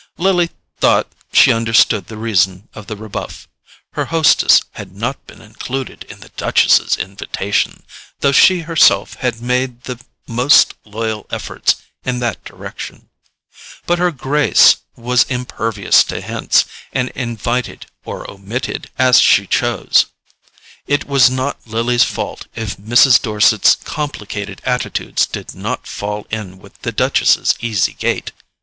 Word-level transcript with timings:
Lily 0.17 0.49
thought 0.79 1.13
she 1.31 1.53
understood 1.53 2.07
the 2.07 2.17
reason 2.17 2.67
of 2.73 2.87
the 2.87 2.95
rebuff. 2.95 3.47
Her 3.93 4.05
hostess 4.05 4.59
had 4.71 4.93
not 4.95 5.27
been 5.27 5.43
included 5.43 6.05
in 6.09 6.21
the 6.21 6.29
Duchess's 6.37 6.97
invitation, 6.97 7.83
though 8.21 8.31
she 8.31 8.61
herself 8.61 9.13
had 9.17 9.43
made 9.43 9.83
the 9.83 9.99
most 10.25 10.73
loyal 10.85 11.27
efforts 11.29 11.75
in 12.03 12.17
that 12.17 12.43
direction. 12.43 13.11
But 13.85 13.99
her 13.99 14.09
grace 14.09 14.77
was 14.95 15.27
impervious 15.29 16.03
to 16.05 16.19
hints, 16.19 16.65
and 16.91 17.09
invited 17.09 17.85
or 18.03 18.27
omitted 18.27 18.89
as 18.97 19.19
she 19.19 19.45
chose. 19.45 20.07
It 20.87 21.05
was 21.05 21.29
not 21.29 21.67
Lily's 21.67 22.05
fault 22.05 22.47
if 22.55 22.75
Mrs. 22.77 23.21
Dorset's 23.21 23.75
complicated 23.75 24.63
attitudes 24.65 25.27
did 25.27 25.53
not 25.53 25.85
fall 25.85 26.25
in 26.31 26.57
with 26.57 26.81
the 26.81 26.91
Duchess's 26.91 27.53
easy 27.61 27.93
gait. 27.93 28.31